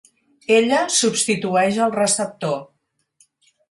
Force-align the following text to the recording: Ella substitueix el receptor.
Ella 0.55 0.79
substitueix 1.01 1.81
el 1.87 1.97
receptor. 2.01 2.61